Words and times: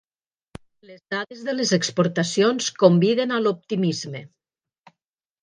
Les 0.91 1.03
dades 1.13 1.43
de 1.49 1.53
les 1.55 1.73
exportacions 1.77 2.71
conviden 2.85 3.35
a 3.37 3.43
l'optimisme 3.45 4.25